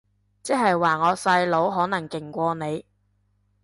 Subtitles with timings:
[0.41, 2.83] 即係話我細佬可能勁過你